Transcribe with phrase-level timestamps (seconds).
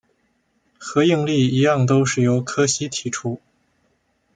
[0.79, 3.39] 和应力一样都是由柯西提出。